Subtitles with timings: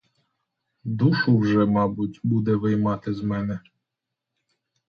[0.83, 3.59] Душу вже, мабуть, буде виймати з мене.